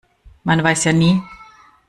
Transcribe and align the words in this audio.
Man 0.45 0.63
weiß 0.63 0.85
ja 0.85 0.93
nie. 0.93 1.21